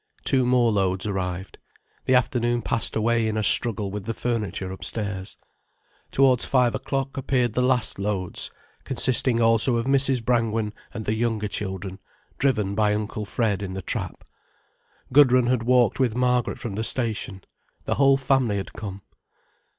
Two 0.25 0.47
more 0.47 0.71
loads 0.71 1.05
arrived. 1.05 1.59
The 2.05 2.15
afternoon 2.15 2.63
passed 2.63 2.95
away 2.95 3.27
in 3.27 3.37
a 3.37 3.43
struggle 3.43 3.91
with 3.91 4.05
the 4.05 4.15
furniture, 4.15 4.71
upstairs. 4.71 5.37
Towards 6.11 6.43
five 6.43 6.73
o'clock, 6.73 7.17
appeared 7.17 7.53
the 7.53 7.61
last 7.61 7.99
loads, 7.99 8.49
consisting 8.83 9.39
also 9.39 9.75
of 9.75 9.85
Mrs. 9.85 10.25
Brangwen 10.25 10.73
and 10.91 11.05
the 11.05 11.13
younger 11.13 11.47
children, 11.47 11.99
driven 12.39 12.73
by 12.73 12.95
Uncle 12.95 13.25
Fred 13.25 13.61
in 13.61 13.75
the 13.75 13.83
trap. 13.83 14.23
Gudrun 15.13 15.45
had 15.45 15.61
walked 15.61 15.99
with 15.99 16.15
Margaret 16.15 16.57
from 16.57 16.73
the 16.73 16.83
station. 16.83 17.43
The 17.85 17.93
whole 18.01 18.17
family 18.17 18.57
had 18.57 18.73
come. 18.73 19.03